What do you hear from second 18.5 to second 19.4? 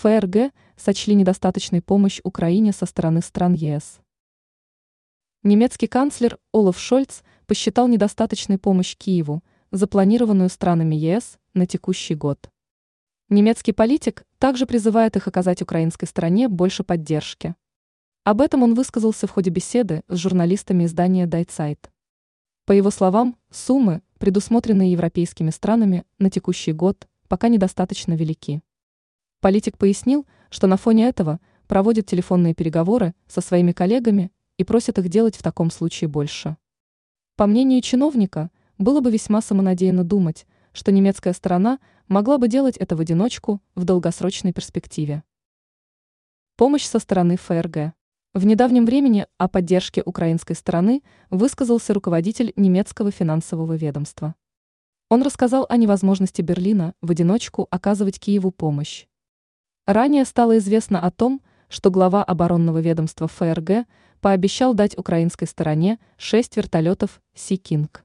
он высказался в